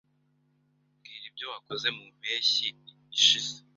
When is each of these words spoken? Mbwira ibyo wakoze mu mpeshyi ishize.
Mbwira 0.97 1.25
ibyo 1.29 1.45
wakoze 1.53 1.87
mu 1.95 2.03
mpeshyi 2.17 2.67
ishize. 3.17 3.55